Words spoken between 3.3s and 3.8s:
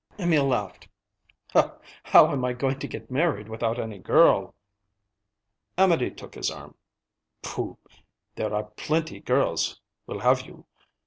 without